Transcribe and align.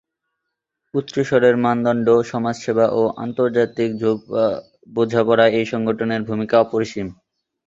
উচ্চস্তরের 0.93 1.55
মানদণ্ড, 1.57 2.07
সমাজ 2.31 2.55
সেবা 2.63 2.85
ও 2.91 3.11
আন্তর্জাতিক 3.17 3.89
বোঝাপড়ায় 4.89 5.53
এ 5.53 5.71
সংগঠনের 5.71 6.21
ভূমিকা 6.29 6.55
অপরিসীম। 6.59 7.07